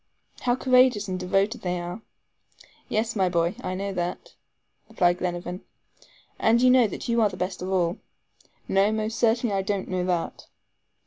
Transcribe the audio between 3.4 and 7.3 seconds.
I know that," replied Glenarvan. "And do you know that you are